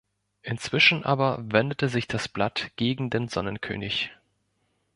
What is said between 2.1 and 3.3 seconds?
Blatt gegen den